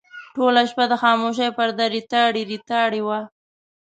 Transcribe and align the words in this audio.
ټوله 0.35 0.61
شپه 0.69 0.85
د 0.91 0.93
خاموشۍ 1.01 1.49
پرده 1.57 1.85
ریتاړې 1.93 2.43
ریتاړې 2.51 3.01
وه. 3.07 3.19